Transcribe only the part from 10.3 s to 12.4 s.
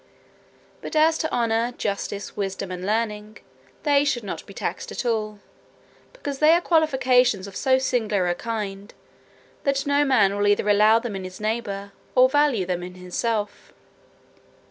will either allow them in his neighbour or